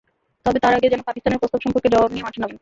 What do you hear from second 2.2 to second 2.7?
মাঠে নামেন।